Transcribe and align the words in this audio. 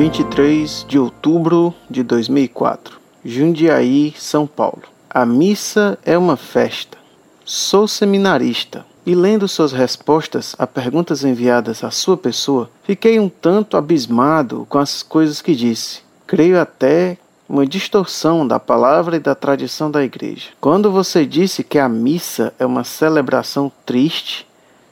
23 0.00 0.86
de 0.88 0.98
outubro 0.98 1.74
de 1.90 2.02
2004, 2.02 2.98
Jundiaí, 3.22 4.14
São 4.16 4.46
Paulo. 4.46 4.84
A 5.10 5.26
missa 5.26 5.98
é 6.06 6.16
uma 6.16 6.38
festa. 6.38 6.96
Sou 7.44 7.86
seminarista 7.86 8.86
e 9.04 9.14
lendo 9.14 9.46
suas 9.46 9.72
respostas 9.72 10.56
a 10.58 10.66
perguntas 10.66 11.22
enviadas 11.22 11.84
à 11.84 11.90
sua 11.90 12.16
pessoa, 12.16 12.70
fiquei 12.82 13.20
um 13.20 13.28
tanto 13.28 13.76
abismado 13.76 14.66
com 14.70 14.78
as 14.78 15.02
coisas 15.02 15.42
que 15.42 15.54
disse. 15.54 16.00
Creio 16.26 16.58
até 16.58 17.18
uma 17.46 17.66
distorção 17.66 18.48
da 18.48 18.58
palavra 18.58 19.16
e 19.16 19.20
da 19.20 19.34
tradição 19.34 19.90
da 19.90 20.02
igreja. 20.02 20.48
Quando 20.62 20.90
você 20.90 21.26
disse 21.26 21.62
que 21.62 21.78
a 21.78 21.90
missa 21.90 22.54
é 22.58 22.64
uma 22.64 22.84
celebração 22.84 23.70
triste, 23.84 24.46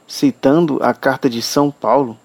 citando 0.07 0.77
a 0.83 0.93
carta 0.93 1.27
de 1.27 1.41
São 1.41 1.71
Paulo, 1.71 2.15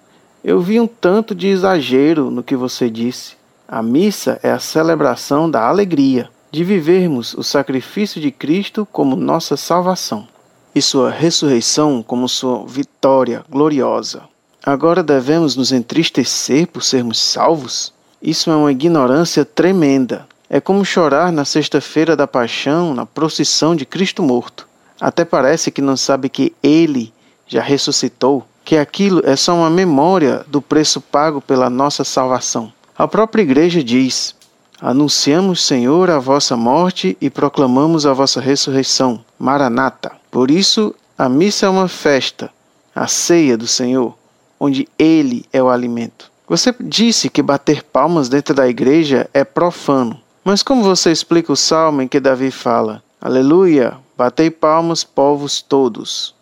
eu 0.47 0.61
vi 0.61 0.79
um 0.79 0.85
tanto 0.85 1.33
de 1.33 1.47
exagero 1.47 2.29
no 2.29 2.43
que 2.43 2.55
você 2.55 2.87
disse. 2.87 3.33
A 3.67 3.81
missa 3.81 4.39
é 4.43 4.51
a 4.51 4.59
celebração 4.59 5.49
da 5.49 5.67
alegria 5.67 6.29
de 6.51 6.63
vivermos 6.63 7.33
o 7.33 7.41
sacrifício 7.41 8.21
de 8.21 8.29
Cristo 8.29 8.87
como 8.91 9.15
nossa 9.15 9.57
salvação 9.57 10.27
e 10.75 10.83
sua 10.83 11.09
ressurreição 11.09 12.03
como 12.03 12.29
sua 12.29 12.63
vitória 12.63 13.43
gloriosa. 13.49 14.21
Agora 14.63 15.01
devemos 15.01 15.55
nos 15.55 15.71
entristecer 15.71 16.67
por 16.67 16.83
sermos 16.83 17.19
salvos? 17.19 17.91
Isso 18.21 18.51
é 18.51 18.55
uma 18.55 18.71
ignorância 18.71 19.43
tremenda. 19.43 20.27
É 20.47 20.61
como 20.61 20.85
chorar 20.85 21.31
na 21.31 21.43
sexta-feira 21.43 22.15
da 22.15 22.27
paixão, 22.27 22.93
na 22.93 23.07
procissão 23.07 23.75
de 23.75 23.83
Cristo 23.83 24.21
morto. 24.21 24.67
Até 25.01 25.25
parece 25.25 25.71
que 25.71 25.81
não 25.81 25.97
sabe 25.97 26.29
que 26.29 26.53
ele 26.61 27.11
já 27.47 27.63
ressuscitou 27.63 28.45
que 28.65 28.75
aquilo 28.75 29.21
é 29.23 29.35
só 29.35 29.53
uma 29.53 29.69
memória 29.69 30.43
do 30.47 30.59
preço 30.59 30.99
pago 30.99 31.39
pela 31.39 31.69
nossa 31.69 32.03
salvação. 32.03 32.73
A 32.97 33.07
própria 33.07 33.43
igreja 33.43 33.83
diz: 33.83 34.35
Anunciamos, 34.81 35.63
Senhor, 35.63 36.09
a 36.09 36.17
vossa 36.17 36.57
morte 36.57 37.15
e 37.21 37.29
proclamamos 37.29 38.07
a 38.07 38.13
vossa 38.13 38.41
ressurreição. 38.41 39.23
Maranata. 39.37 40.13
Por 40.31 40.49
isso, 40.49 40.95
a 41.15 41.29
missa 41.29 41.67
é 41.67 41.69
uma 41.69 41.87
festa, 41.87 42.49
a 42.93 43.05
ceia 43.05 43.55
do 43.55 43.67
Senhor, 43.67 44.17
onde 44.59 44.87
Ele 44.97 45.45
é 45.53 45.61
o 45.61 45.69
alimento. 45.69 46.31
Você 46.47 46.73
disse 46.79 47.29
que 47.29 47.43
bater 47.43 47.83
palmas 47.83 48.27
dentro 48.27 48.55
da 48.55 48.67
igreja 48.67 49.29
é 49.33 49.43
profano. 49.43 50.19
Mas 50.43 50.61
como 50.63 50.83
você 50.83 51.11
explica 51.11 51.53
o 51.53 51.55
salmo 51.55 52.01
em 52.01 52.07
que 52.07 52.19
Davi 52.19 52.49
fala: 52.49 53.03
Aleluia, 53.21 53.97
batei 54.17 54.49
palmas, 54.49 55.03
povos 55.03 55.61
todos? 55.61 56.33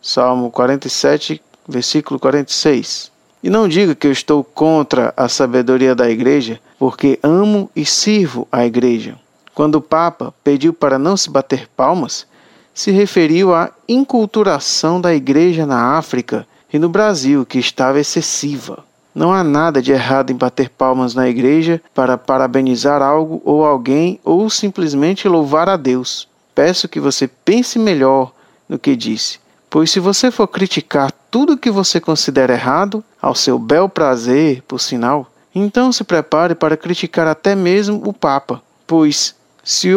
Salmo 0.00 0.50
47, 0.50 1.42
versículo 1.68 2.18
46. 2.18 3.10
E 3.42 3.50
não 3.50 3.68
diga 3.68 3.94
que 3.94 4.06
eu 4.06 4.12
estou 4.12 4.42
contra 4.42 5.12
a 5.16 5.28
sabedoria 5.28 5.94
da 5.94 6.10
igreja, 6.10 6.60
porque 6.78 7.18
amo 7.22 7.70
e 7.76 7.84
sirvo 7.84 8.48
a 8.50 8.64
igreja. 8.66 9.16
Quando 9.54 9.76
o 9.76 9.80
Papa 9.80 10.34
pediu 10.42 10.72
para 10.72 10.98
não 10.98 11.16
se 11.16 11.30
bater 11.30 11.68
palmas, 11.76 12.26
se 12.74 12.90
referiu 12.90 13.54
à 13.54 13.70
inculturação 13.88 15.00
da 15.00 15.14
igreja 15.14 15.64
na 15.64 15.96
África 15.96 16.46
e 16.72 16.78
no 16.78 16.88
Brasil, 16.88 17.46
que 17.46 17.58
estava 17.58 17.98
excessiva. 17.98 18.84
Não 19.14 19.32
há 19.32 19.42
nada 19.42 19.80
de 19.80 19.92
errado 19.92 20.30
em 20.30 20.36
bater 20.36 20.68
palmas 20.68 21.14
na 21.14 21.26
igreja 21.26 21.80
para 21.94 22.18
parabenizar 22.18 23.00
algo 23.00 23.40
ou 23.46 23.64
alguém 23.64 24.20
ou 24.22 24.50
simplesmente 24.50 25.26
louvar 25.26 25.70
a 25.70 25.76
Deus. 25.78 26.28
Peço 26.54 26.86
que 26.86 27.00
você 27.00 27.26
pense 27.26 27.78
melhor 27.78 28.30
no 28.68 28.78
que 28.78 28.94
disse 28.94 29.38
Pois 29.70 29.90
se 29.90 30.00
você 30.00 30.30
for 30.30 30.46
criticar 30.46 31.10
tudo 31.36 31.58
que 31.58 31.70
você 31.70 32.00
considera 32.00 32.54
errado, 32.54 33.04
ao 33.20 33.34
seu 33.34 33.58
bel 33.58 33.90
prazer, 33.90 34.62
por 34.62 34.80
sinal, 34.80 35.30
então 35.54 35.92
se 35.92 36.02
prepare 36.02 36.54
para 36.54 36.78
criticar 36.78 37.26
até 37.26 37.54
mesmo 37.54 38.00
o 38.06 38.10
Papa, 38.10 38.62
pois 38.86 39.34
se 39.62 39.90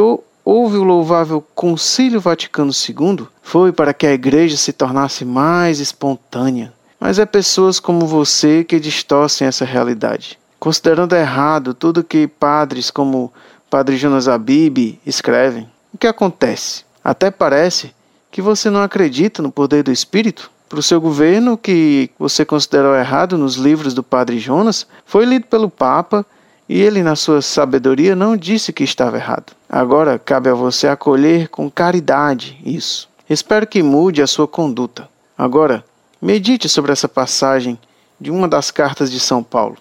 houve 0.43 0.77
o 0.77 0.83
louvável 0.83 1.41
Concílio 1.55 2.19
Vaticano 2.19 2.73
II, 2.73 3.25
foi 3.41 3.71
para 3.71 3.93
que 3.93 4.05
a 4.05 4.11
igreja 4.11 4.57
se 4.57 4.73
tornasse 4.73 5.23
mais 5.23 5.79
espontânea. 5.79 6.73
Mas 6.99 7.19
é 7.19 7.25
pessoas 7.25 7.79
como 7.79 8.05
você 8.05 8.65
que 8.65 8.77
distorcem 8.77 9.47
essa 9.47 9.63
realidade, 9.63 10.37
considerando 10.59 11.15
errado 11.15 11.73
tudo 11.73 12.03
que 12.03 12.27
padres 12.27 12.91
como 12.91 13.31
Padre 13.69 13.95
Jonas 13.95 14.27
Abib 14.27 14.99
escrevem. 15.05 15.71
O 15.93 15.97
que 15.97 16.05
acontece? 16.07 16.83
Até 17.01 17.31
parece 17.31 17.95
que 18.29 18.41
você 18.41 18.69
não 18.69 18.81
acredita 18.81 19.41
no 19.41 19.49
poder 19.49 19.83
do 19.83 19.91
Espírito? 19.93 20.51
Para 20.69 20.79
o 20.79 20.83
seu 20.83 21.01
governo, 21.01 21.57
que 21.57 22.11
você 22.19 22.45
considerou 22.45 22.95
errado 22.95 23.39
nos 23.39 23.55
livros 23.55 23.95
do 23.95 24.03
Padre 24.03 24.37
Jonas, 24.37 24.85
foi 25.03 25.25
lido 25.25 25.47
pelo 25.47 25.67
Papa 25.67 26.23
e 26.69 26.79
ele, 26.79 27.01
na 27.01 27.15
sua 27.15 27.41
sabedoria, 27.41 28.15
não 28.15 28.37
disse 28.37 28.71
que 28.71 28.83
estava 28.83 29.17
errado. 29.17 29.53
Agora 29.67 30.19
cabe 30.19 30.47
a 30.47 30.53
você 30.53 30.87
acolher 30.87 31.49
com 31.49 31.71
caridade 31.71 32.61
isso. 32.63 33.09
Espero 33.27 33.65
que 33.65 33.81
mude 33.81 34.21
a 34.21 34.27
sua 34.27 34.47
conduta. 34.47 35.09
Agora, 35.35 35.83
medite 36.21 36.69
sobre 36.69 36.91
essa 36.91 37.09
passagem 37.09 37.79
de 38.21 38.29
uma 38.29 38.47
das 38.47 38.69
cartas 38.69 39.11
de 39.11 39.19
São 39.19 39.41
Paulo. 39.41 39.77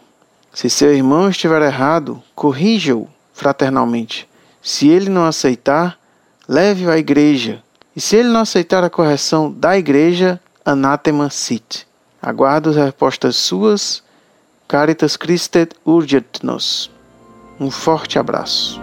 Se 0.54 0.70
seu 0.70 0.94
irmão 0.94 1.28
estiver 1.28 1.60
errado, 1.60 2.22
corrija-o 2.34 3.06
fraternalmente. 3.34 4.26
Se 4.62 4.88
ele 4.88 5.10
não 5.10 5.26
aceitar, 5.26 5.98
leve-o 6.48 6.90
à 6.90 6.96
igreja 6.96 7.62
e 7.94 8.00
se 8.00 8.16
ele 8.16 8.28
não 8.28 8.40
aceitar 8.40 8.82
a 8.82 8.88
correção 8.88 9.52
da 9.52 9.76
igreja, 9.76 10.40
anátema 10.68 11.30
sit. 11.30 11.86
Aguardo 12.20 12.68
as 12.70 12.76
respostas 12.76 13.36
suas. 13.36 14.02
Caritas 14.66 15.16
Christet 15.16 15.74
urget 15.84 16.26
nos. 16.42 16.90
Um 17.58 17.70
forte 17.70 18.18
abraço. 18.18 18.78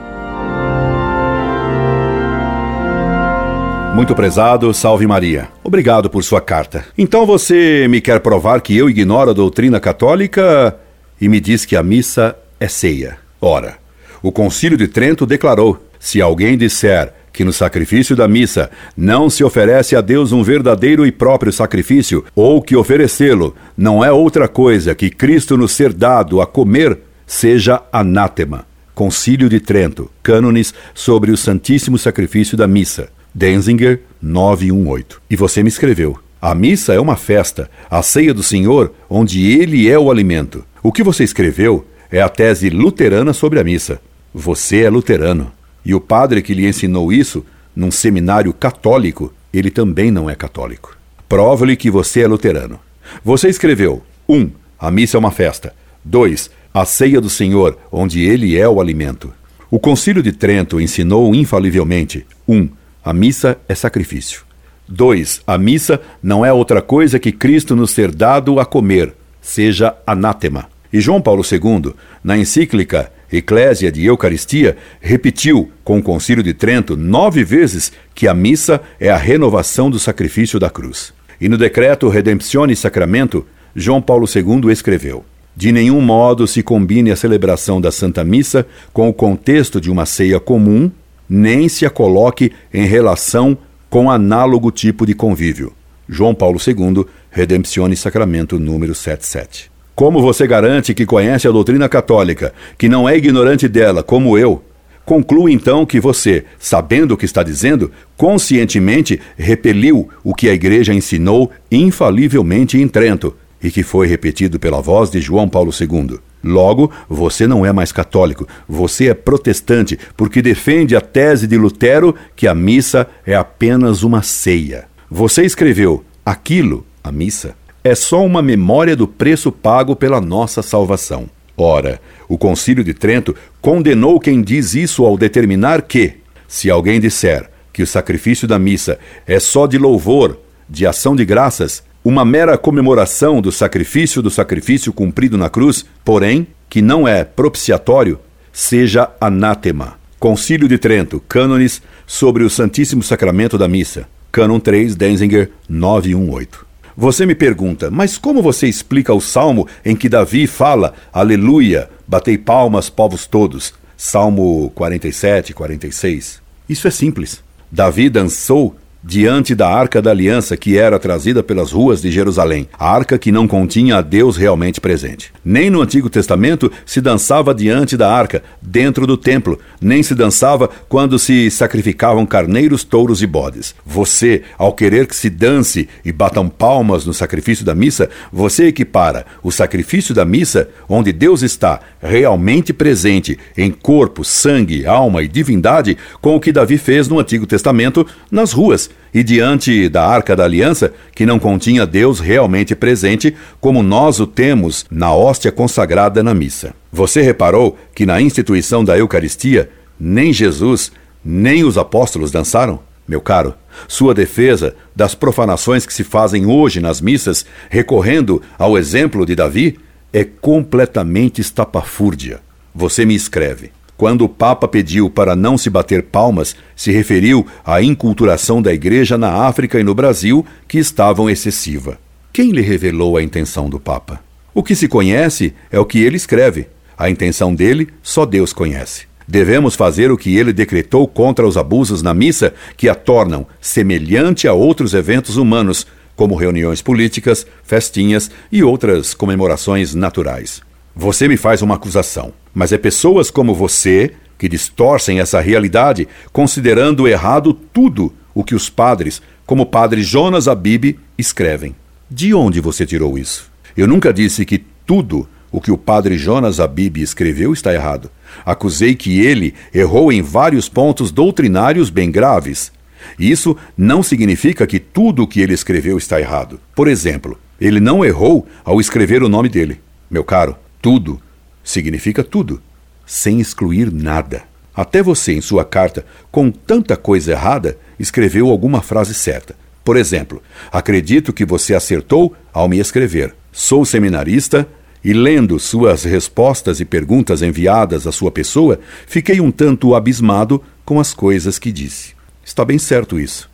Muito 3.93 4.15
prezado, 4.15 4.73
salve 4.73 5.05
Maria. 5.05 5.47
Obrigado 5.63 6.09
por 6.09 6.23
sua 6.23 6.41
carta. 6.41 6.83
Então 6.97 7.25
você 7.25 7.87
me 7.87 8.01
quer 8.01 8.19
provar 8.19 8.61
que 8.61 8.75
eu 8.75 8.89
ignoro 8.89 9.29
a 9.29 9.33
doutrina 9.33 9.79
católica 9.79 10.75
e 11.21 11.29
me 11.29 11.39
diz 11.39 11.65
que 11.65 11.75
a 11.75 11.83
missa 11.83 12.35
é 12.59 12.67
ceia. 12.67 13.19
Ora, 13.39 13.77
o 14.23 14.31
Concílio 14.31 14.77
de 14.77 14.87
Trento 14.87 15.25
declarou: 15.25 15.79
se 15.99 16.19
alguém 16.19 16.57
disser 16.57 17.13
que 17.35 17.43
no 17.43 17.53
sacrifício 17.53 18.15
da 18.15 18.27
missa 18.27 18.71
não 18.95 19.29
se 19.29 19.43
oferece 19.43 19.95
a 19.95 20.01
Deus 20.01 20.31
um 20.31 20.41
verdadeiro 20.41 21.05
e 21.05 21.11
próprio 21.11 21.51
sacrifício, 21.51 22.23
ou 22.35 22.61
que 22.61 22.75
oferecê-lo 22.75 23.55
não 23.77 24.03
é 24.03 24.11
outra 24.11 24.47
coisa 24.47 24.95
que 24.95 25.09
Cristo 25.09 25.57
nos 25.57 25.73
ser 25.73 25.93
dado 25.93 26.41
a 26.41 26.47
comer, 26.47 26.97
seja 27.27 27.81
anátema. 27.91 28.65
Concílio 28.95 29.49
de 29.49 29.59
Trento, 29.59 30.09
cânones 30.23 30.73
sobre 30.93 31.29
o 31.29 31.37
Santíssimo 31.37 31.97
Sacrifício 31.97 32.57
da 32.57 32.65
Missa. 32.65 33.09
Denzinger 33.33 33.99
918. 34.21 35.21
E 35.29 35.35
você 35.35 35.61
me 35.61 35.67
escreveu: 35.67 36.17
A 36.41 36.55
missa 36.55 36.93
é 36.93 36.99
uma 36.99 37.17
festa, 37.17 37.69
a 37.91 38.01
ceia 38.01 38.33
do 38.33 38.41
Senhor, 38.41 38.93
onde 39.09 39.51
ele 39.59 39.89
é 39.89 39.99
o 39.99 40.09
alimento. 40.09 40.63
O 40.81 40.93
que 40.93 41.03
você 41.03 41.25
escreveu 41.25 41.85
é 42.09 42.21
a 42.21 42.29
tese 42.29 42.69
luterana 42.69 43.33
sobre 43.33 43.59
a 43.59 43.63
missa. 43.65 43.99
Você 44.33 44.83
é 44.83 44.89
luterano. 44.89 45.51
E 45.85 45.93
o 45.93 46.01
padre 46.01 46.41
que 46.41 46.53
lhe 46.53 46.67
ensinou 46.67 47.13
isso, 47.13 47.45
num 47.75 47.91
seminário 47.91 48.51
católico, 48.51 49.31
ele 49.53 49.69
também 49.69 50.09
não 50.09 50.29
é 50.29 50.35
católico. 50.35 50.97
Prova-lhe 51.29 51.75
que 51.75 51.91
você 51.91 52.21
é 52.21 52.27
luterano. 52.27 52.79
Você 53.23 53.47
escreveu: 53.47 54.03
1. 54.27 54.35
Um, 54.35 54.51
a 54.79 54.89
missa 54.89 55.17
é 55.17 55.19
uma 55.19 55.31
festa. 55.31 55.73
2. 56.03 56.49
A 56.73 56.85
ceia 56.85 57.21
do 57.21 57.29
Senhor, 57.29 57.77
onde 57.91 58.23
ele 58.23 58.57
é 58.57 58.67
o 58.67 58.81
alimento. 58.81 59.31
O 59.69 59.79
Concílio 59.79 60.23
de 60.23 60.31
Trento 60.31 60.81
ensinou 60.81 61.33
infalivelmente: 61.35 62.25
1. 62.47 62.55
Um, 62.55 62.69
a 63.03 63.13
missa 63.13 63.57
é 63.69 63.75
sacrifício. 63.75 64.43
2. 64.87 65.41
A 65.45 65.57
missa 65.57 66.01
não 66.21 66.45
é 66.45 66.51
outra 66.51 66.81
coisa 66.81 67.19
que 67.19 67.31
Cristo 67.31 67.75
nos 67.75 67.93
ter 67.93 68.13
dado 68.13 68.59
a 68.59 68.65
comer, 68.65 69.13
seja 69.41 69.95
anátema. 70.05 70.67
E 70.91 70.99
João 70.99 71.21
Paulo 71.21 71.43
II, 71.43 71.93
na 72.23 72.37
encíclica 72.37 73.11
Eclésia 73.31 73.91
de 73.91 74.05
Eucaristia, 74.05 74.77
repetiu 75.01 75.71
com 75.83 75.97
o 75.97 76.03
Concílio 76.03 76.43
de 76.43 76.53
Trento 76.53 76.95
nove 76.95 77.43
vezes 77.43 77.91
que 78.13 78.27
a 78.27 78.33
missa 78.33 78.81
é 78.99 79.09
a 79.09 79.17
renovação 79.17 79.89
do 79.89 79.99
sacrifício 79.99 80.59
da 80.59 80.69
cruz. 80.69 81.13
E 81.39 81.49
no 81.49 81.57
decreto 81.57 82.07
Redemptione 82.07 82.75
Sacramento, 82.75 83.45
João 83.75 84.01
Paulo 84.01 84.25
II 84.33 84.71
escreveu: 84.71 85.25
De 85.55 85.71
nenhum 85.71 85.99
modo 85.99 86.47
se 86.47 86.63
combine 86.63 87.11
a 87.11 87.15
celebração 87.15 87.81
da 87.81 87.91
Santa 87.91 88.23
Missa 88.23 88.65
com 88.93 89.09
o 89.09 89.13
contexto 89.13 89.81
de 89.81 89.91
uma 89.91 90.05
ceia 90.05 90.39
comum, 90.39 90.89
nem 91.27 91.67
se 91.67 91.85
a 91.85 91.89
coloque 91.89 92.51
em 92.73 92.85
relação 92.85 93.57
com 93.89 94.09
análogo 94.09 94.71
tipo 94.71 95.05
de 95.05 95.13
convívio. 95.13 95.73
João 96.07 96.35
Paulo 96.35 96.59
II, 96.65 97.05
Redemptione 97.31 97.95
Sacramento 97.95 98.59
número 98.59 98.93
77. 98.93 99.74
Como 99.95 100.21
você 100.21 100.45
garante 100.45 100.93
que 100.93 101.05
conhece 101.05 101.47
a 101.47 101.51
doutrina 101.51 101.87
católica, 101.87 102.53
que 102.77 102.89
não 102.89 103.07
é 103.07 103.15
ignorante 103.15 103.65
dela, 103.65 104.03
como 104.03 104.37
eu? 104.37 104.61
Conclui 105.05 105.53
então 105.53 105.85
que 105.85 106.01
você, 106.01 106.43
sabendo 106.59 107.13
o 107.13 107.17
que 107.17 107.23
está 107.23 107.41
dizendo, 107.41 107.89
conscientemente 108.17 109.21
repeliu 109.37 110.09
o 110.21 110.35
que 110.35 110.49
a 110.49 110.53
Igreja 110.53 110.93
ensinou 110.93 111.49
infalivelmente 111.71 112.77
em 112.77 112.89
Trento 112.89 113.37
e 113.63 113.71
que 113.71 113.83
foi 113.83 114.05
repetido 114.05 114.59
pela 114.59 114.81
voz 114.81 115.09
de 115.09 115.21
João 115.21 115.47
Paulo 115.47 115.71
II. 115.71 116.19
Logo, 116.43 116.91
você 117.07 117.47
não 117.47 117.65
é 117.65 117.71
mais 117.71 117.93
católico, 117.93 118.45
você 118.67 119.07
é 119.07 119.13
protestante, 119.13 119.97
porque 120.17 120.41
defende 120.41 120.93
a 120.93 120.99
tese 120.99 121.47
de 121.47 121.57
Lutero 121.57 122.13
que 122.35 122.49
a 122.49 122.53
missa 122.53 123.07
é 123.25 123.33
apenas 123.33 124.03
uma 124.03 124.21
ceia. 124.21 124.89
Você 125.09 125.43
escreveu 125.45 126.03
aquilo, 126.25 126.85
a 127.01 127.13
missa, 127.13 127.55
é 127.85 127.93
só 127.93 128.25
uma 128.25 128.41
memória 128.41 128.95
do 128.95 129.07
preço 129.07 129.51
pago 129.51 129.95
pela 129.95 130.19
nossa 130.19 130.63
salvação. 130.63 131.29
Ora, 131.55 132.01
o 132.27 132.35
Concílio 132.35 132.83
de 132.83 132.95
Trento 132.95 133.35
condenou 133.61 134.19
quem 134.19 134.41
diz 134.41 134.73
isso 134.73 135.05
ao 135.05 135.15
determinar 135.15 135.83
que, 135.83 136.15
se 136.47 136.67
alguém 136.67 136.99
disser 136.99 137.47
que 137.71 137.83
o 137.83 137.87
sacrifício 137.87 138.47
da 138.47 138.57
missa 138.57 138.97
é 139.27 139.39
só 139.39 139.67
de 139.67 139.77
louvor, 139.77 140.39
de 140.67 140.87
ação 140.87 141.15
de 141.15 141.23
graças, 141.23 141.83
uma 142.03 142.25
mera 142.25 142.57
comemoração 142.57 143.39
do 143.39 143.51
sacrifício 143.51 144.19
do 144.19 144.31
sacrifício 144.31 144.91
cumprido 144.91 145.37
na 145.37 145.47
cruz, 145.47 145.85
porém, 146.03 146.47
que 146.67 146.81
não 146.81 147.07
é 147.07 147.23
propiciatório, 147.23 148.19
seja 148.51 149.11
anátema. 149.21 149.99
Concílio 150.19 150.67
de 150.67 150.79
Trento, 150.79 151.21
cânones 151.29 151.83
sobre 152.07 152.43
o 152.43 152.49
Santíssimo 152.49 153.03
Sacramento 153.03 153.59
da 153.59 153.67
Missa. 153.67 154.07
Cânon 154.31 154.59
3, 154.59 154.95
Denzinger 154.95 155.51
918. 155.69 156.65
Você 156.97 157.25
me 157.25 157.35
pergunta, 157.35 157.91
mas 157.91 158.17
como 158.17 158.41
você 158.41 158.67
explica 158.67 159.13
o 159.13 159.19
salmo 159.19 159.67
em 159.83 159.95
que 159.95 160.07
Davi 160.07 160.47
fala, 160.47 160.93
Aleluia, 161.11 161.89
batei 162.07 162.37
palmas, 162.37 162.89
povos 162.89 163.27
todos? 163.27 163.73
Salmo 163.97 164.71
47, 164.73 165.53
46. 165.53 166.41
Isso 166.69 166.87
é 166.87 166.91
simples. 166.91 167.43
Davi 167.69 168.09
dançou 168.09 168.75
diante 169.07 169.53
da 169.53 169.69
arca 169.69 170.01
da 170.01 170.09
aliança 170.09 170.57
que 170.57 170.79
era 170.79 170.97
trazida 170.97 171.43
pelas 171.43 171.71
ruas 171.71 172.01
de 172.01 172.09
Jerusalém, 172.09 172.67
a 172.73 172.89
arca 172.89 173.19
que 173.19 173.31
não 173.31 173.47
continha 173.47 173.97
a 173.97 174.01
Deus 174.01 174.35
realmente 174.35 174.81
presente. 174.81 175.31
Nem 175.45 175.69
no 175.69 175.79
Antigo 175.79 176.09
Testamento 176.09 176.71
se 176.87 176.99
dançava 176.99 177.53
diante 177.53 177.95
da 177.95 178.11
arca, 178.11 178.41
dentro 178.59 179.05
do 179.05 179.15
templo, 179.15 179.59
nem 179.79 180.01
se 180.01 180.15
dançava 180.15 180.67
quando 180.89 181.19
se 181.19 181.51
sacrificavam 181.51 182.25
carneiros, 182.25 182.83
touros 182.83 183.21
e 183.21 183.27
bodes. 183.27 183.75
Você, 183.85 184.41
ao 184.57 184.73
querer 184.73 185.05
que 185.05 185.15
se 185.15 185.29
dance 185.29 185.87
e 186.03 186.11
batam 186.11 186.49
palmas 186.49 187.05
no 187.05 187.13
sacrifício 187.13 187.63
da 187.63 187.75
missa, 187.75 188.09
você 188.33 188.65
equipara 188.65 189.23
o 189.43 189.51
sacrifício 189.51 190.15
da 190.15 190.25
missa, 190.25 190.67
onde 190.89 191.13
Deus 191.13 191.43
está 191.43 191.79
realmente 192.01 192.73
presente 192.73 193.37
em 193.55 193.69
corpo, 193.69 194.23
sangue, 194.23 194.87
alma 194.87 195.21
e 195.21 195.27
divindade, 195.27 195.95
com 196.19 196.35
o 196.35 196.39
que 196.39 196.51
Davi 196.51 196.79
fez 196.79 197.07
no 197.07 197.19
Antigo 197.19 197.45
Testamento 197.45 198.07
nas 198.31 198.51
ruas 198.51 198.94
e 199.13 199.23
diante 199.23 199.87
da 199.87 200.05
arca 200.05 200.35
da 200.35 200.43
aliança, 200.43 200.93
que 201.13 201.25
não 201.25 201.39
continha 201.39 201.85
Deus 201.85 202.19
realmente 202.19 202.75
presente, 202.75 203.33
como 203.61 203.81
nós 203.81 204.19
o 204.19 204.27
temos 204.27 204.85
na 204.91 205.13
hóstia 205.13 205.53
consagrada 205.53 206.21
na 206.21 206.33
missa. 206.33 206.73
Você 206.91 207.21
reparou 207.21 207.77
que 207.95 208.05
na 208.05 208.19
instituição 208.19 208.83
da 208.83 208.97
Eucaristia, 208.97 209.69
nem 209.97 210.33
Jesus, 210.33 210.91
nem 211.23 211.63
os 211.63 211.77
apóstolos 211.77 212.29
dançaram? 212.29 212.81
Meu 213.07 213.21
caro, 213.21 213.53
sua 213.87 214.13
defesa 214.13 214.75
das 214.95 215.15
profanações 215.15 215.85
que 215.85 215.93
se 215.93 216.03
fazem 216.03 216.45
hoje 216.45 216.81
nas 216.81 216.99
missas, 216.99 217.45
recorrendo 217.69 218.41
ao 218.57 218.77
exemplo 218.77 219.25
de 219.25 219.33
Davi, 219.35 219.79
é 220.11 220.23
completamente 220.23 221.39
estapafúrdia. 221.39 222.41
Você 222.73 223.05
me 223.05 223.15
escreve. 223.15 223.71
Quando 223.97 224.25
o 224.25 224.29
Papa 224.29 224.67
pediu 224.67 225.09
para 225.09 225.35
não 225.35 225.57
se 225.57 225.69
bater 225.69 226.03
palmas, 226.03 226.55
se 226.75 226.91
referiu 226.91 227.45
à 227.63 227.81
inculturação 227.81 228.61
da 228.61 228.73
Igreja 228.73 229.17
na 229.17 229.45
África 229.47 229.79
e 229.79 229.83
no 229.83 229.95
Brasil, 229.95 230.45
que 230.67 230.77
estavam 230.77 231.29
excessiva. 231.29 231.97
Quem 232.33 232.51
lhe 232.51 232.61
revelou 232.61 233.15
a 233.15 233.23
intenção 233.23 233.69
do 233.69 233.79
Papa? 233.79 234.19
O 234.53 234.61
que 234.61 234.75
se 234.75 234.89
conhece 234.89 235.53
é 235.71 235.79
o 235.79 235.85
que 235.85 235.99
ele 235.99 236.17
escreve. 236.17 236.67
A 236.97 237.09
intenção 237.09 237.55
dele 237.55 237.87
só 238.03 238.25
Deus 238.25 238.51
conhece. 238.51 239.05
Devemos 239.27 239.75
fazer 239.75 240.11
o 240.11 240.17
que 240.17 240.35
ele 240.35 240.53
decretou 240.53 241.07
contra 241.07 241.47
os 241.47 241.57
abusos 241.57 242.01
na 242.01 242.13
missa, 242.13 242.53
que 242.77 242.89
a 242.89 242.95
tornam 242.95 243.47
semelhante 243.59 244.47
a 244.47 244.53
outros 244.53 244.93
eventos 244.93 245.37
humanos, 245.37 245.87
como 246.15 246.35
reuniões 246.35 246.81
políticas, 246.81 247.45
festinhas 247.63 248.29
e 248.51 248.63
outras 248.63 249.13
comemorações 249.13 249.95
naturais. 249.95 250.61
Você 250.95 251.27
me 251.27 251.35
faz 251.35 251.61
uma 251.61 251.75
acusação, 251.75 252.31
mas 252.53 252.71
é 252.71 252.77
pessoas 252.77 253.29
como 253.29 253.53
você 253.53 254.13
que 254.37 254.47
distorcem 254.47 255.19
essa 255.19 255.41
realidade, 255.41 256.07
considerando 256.31 257.05
errado 257.05 257.53
tudo 257.53 258.13
o 258.33 258.45
que 258.45 258.55
os 258.55 258.69
padres, 258.69 259.21
como 259.45 259.63
o 259.63 259.65
padre 259.65 260.01
Jonas 260.01 260.47
Abib, 260.47 260.97
escrevem. 261.17 261.75
De 262.09 262.33
onde 262.33 262.61
você 262.61 262.85
tirou 262.85 263.17
isso? 263.17 263.51
Eu 263.75 263.87
nunca 263.87 264.13
disse 264.13 264.45
que 264.45 264.63
tudo 264.85 265.27
o 265.51 265.59
que 265.59 265.71
o 265.71 265.77
padre 265.77 266.17
Jonas 266.17 266.61
Abib 266.61 266.97
escreveu 266.97 267.51
está 267.51 267.73
errado. 267.73 268.09
Acusei 268.45 268.95
que 268.95 269.19
ele 269.19 269.53
errou 269.73 270.13
em 270.13 270.21
vários 270.21 270.69
pontos 270.69 271.11
doutrinários 271.11 271.89
bem 271.89 272.09
graves. 272.09 272.71
Isso 273.19 273.55
não 273.77 274.01
significa 274.01 274.65
que 274.65 274.79
tudo 274.79 275.23
o 275.23 275.27
que 275.27 275.41
ele 275.41 275.53
escreveu 275.53 275.97
está 275.97 276.21
errado. 276.21 276.59
Por 276.73 276.87
exemplo, 276.87 277.37
ele 277.59 277.81
não 277.81 278.03
errou 278.03 278.47
ao 278.63 278.79
escrever 278.79 279.23
o 279.23 279.29
nome 279.29 279.49
dele. 279.49 279.81
Meu 280.09 280.23
caro, 280.23 280.55
tudo 280.85 281.19
significa 281.63 282.23
tudo, 282.23 282.61
sem 283.07 283.39
excluir 283.39 283.91
nada. 283.91 284.43
Até 284.71 285.01
você, 285.01 285.33
em 285.33 285.41
sua 285.41 285.65
carta, 285.65 286.05
com 286.31 286.51
tanta 286.51 286.95
coisa 286.95 287.31
errada, 287.31 287.75
escreveu 287.97 288.51
alguma 288.51 288.83
frase 288.83 289.15
certa. 289.15 289.55
Por 289.83 289.97
exemplo, 289.97 290.43
acredito 290.71 291.33
que 291.33 291.43
você 291.43 291.73
acertou 291.73 292.35
ao 292.53 292.69
me 292.69 292.77
escrever. 292.77 293.33
Sou 293.51 293.83
seminarista 293.83 294.67
e, 295.03 295.11
lendo 295.11 295.57
suas 295.57 296.03
respostas 296.03 296.79
e 296.79 296.85
perguntas 296.85 297.41
enviadas 297.41 298.05
à 298.05 298.11
sua 298.11 298.29
pessoa, 298.29 298.79
fiquei 299.07 299.41
um 299.41 299.49
tanto 299.49 299.95
abismado 299.95 300.61
com 300.85 300.99
as 300.99 301.15
coisas 301.15 301.57
que 301.57 301.71
disse. 301.71 302.13
Está 302.45 302.63
bem 302.63 302.77
certo 302.77 303.19
isso. 303.19 303.49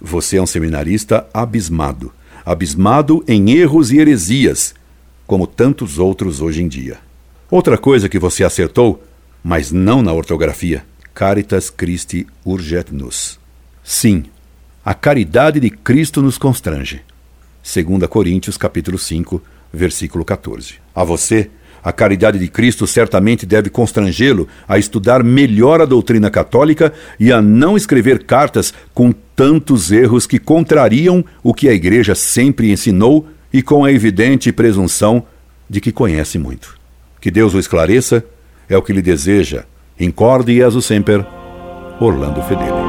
Você 0.00 0.36
é 0.36 0.42
um 0.42 0.46
seminarista 0.46 1.26
abismado 1.34 2.12
abismado 2.46 3.24
em 3.26 3.50
erros 3.50 3.90
e 3.90 3.98
heresias 3.98 4.72
como 5.26 5.46
tantos 5.46 5.98
outros 5.98 6.40
hoje 6.40 6.62
em 6.62 6.68
dia. 6.68 6.98
Outra 7.50 7.76
coisa 7.76 8.08
que 8.08 8.18
você 8.18 8.44
acertou, 8.44 9.02
mas 9.42 9.70
não 9.72 10.02
na 10.02 10.12
ortografia, 10.12 10.84
Caritas 11.14 11.70
Christi 11.70 12.26
urget 12.44 12.92
nos. 12.92 13.38
Sim, 13.82 14.24
a 14.84 14.94
caridade 14.94 15.58
de 15.58 15.70
Cristo 15.70 16.20
nos 16.20 16.38
constrange. 16.38 17.02
2 17.62 18.08
Coríntios 18.08 18.56
capítulo 18.56 18.98
5, 18.98 19.42
versículo 19.72 20.24
14. 20.24 20.74
A 20.94 21.02
você, 21.02 21.50
a 21.82 21.92
caridade 21.92 22.38
de 22.38 22.48
Cristo 22.48 22.86
certamente 22.86 23.46
deve 23.46 23.70
constrangê-lo 23.70 24.48
a 24.68 24.78
estudar 24.78 25.22
melhor 25.22 25.80
a 25.80 25.84
doutrina 25.84 26.30
católica 26.30 26.92
e 27.18 27.32
a 27.32 27.40
não 27.40 27.76
escrever 27.76 28.24
cartas 28.24 28.74
com 28.92 29.12
tantos 29.34 29.92
erros 29.92 30.26
que 30.26 30.38
contrariam 30.38 31.24
o 31.42 31.54
que 31.54 31.68
a 31.68 31.72
Igreja 31.72 32.14
sempre 32.14 32.70
ensinou 32.70 33.28
e 33.56 33.62
com 33.62 33.86
a 33.86 33.90
evidente 33.90 34.52
presunção 34.52 35.24
de 35.68 35.80
que 35.80 35.90
conhece 35.90 36.38
muito. 36.38 36.78
Que 37.18 37.30
Deus 37.30 37.54
o 37.54 37.58
esclareça, 37.58 38.22
é 38.68 38.76
o 38.76 38.82
que 38.82 38.92
lhe 38.92 39.00
deseja. 39.00 39.64
Incorde 39.98 40.52
e 40.52 40.62
aso 40.62 40.82
sempre, 40.82 41.24
Orlando 41.98 42.42
Fedeli. 42.42 42.85